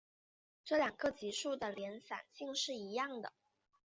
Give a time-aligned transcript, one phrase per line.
[0.65, 3.31] 这两个级数的敛散性是一样的。